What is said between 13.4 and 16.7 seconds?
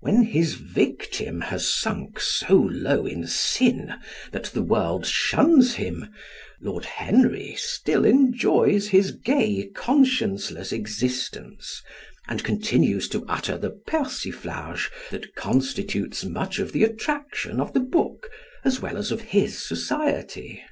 the persiflage that constitutes much